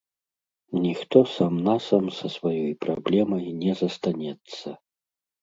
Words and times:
Ніхто 0.85 1.17
сам-насам 1.33 2.05
са 2.19 2.27
сваёй 2.37 2.73
праблемай 2.87 3.45
не 3.61 3.77
застанецца. 3.85 4.67